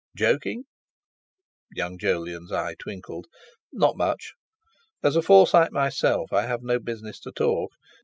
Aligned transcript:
"Joking?" 0.17 0.63
Young 1.73 1.99
Jolyon's 1.99 2.51
eye 2.51 2.73
twinkled. 2.79 3.27
"Not 3.71 3.95
much. 3.97 4.33
As 5.03 5.15
a 5.15 5.21
Forsyte 5.21 5.71
myself, 5.71 6.33
I 6.33 6.47
have 6.47 6.63
no 6.63 6.79
business 6.79 7.19
to 7.19 7.31
talk. 7.31 7.69